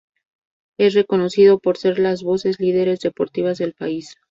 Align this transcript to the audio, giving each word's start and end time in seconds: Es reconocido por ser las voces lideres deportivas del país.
Es 0.79 0.95
reconocido 0.95 1.59
por 1.59 1.77
ser 1.77 1.99
las 1.99 2.23
voces 2.23 2.59
lideres 2.59 3.01
deportivas 3.01 3.59
del 3.59 3.73
país. 3.75 4.15